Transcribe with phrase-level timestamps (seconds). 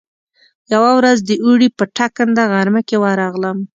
[0.73, 3.57] يوه ورځ د اوړي په ټکنده غرمه کې ورغلم.